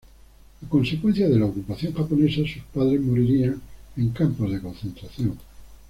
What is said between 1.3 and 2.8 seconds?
la ocupación japonesa, sus